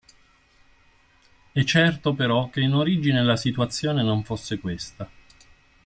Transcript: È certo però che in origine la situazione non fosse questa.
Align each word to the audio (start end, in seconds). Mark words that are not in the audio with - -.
È 1.51 1.63
certo 1.63 2.15
però 2.15 2.49
che 2.49 2.59
in 2.59 2.73
origine 2.73 3.23
la 3.23 3.37
situazione 3.37 4.01
non 4.01 4.23
fosse 4.23 4.57
questa. 4.57 5.07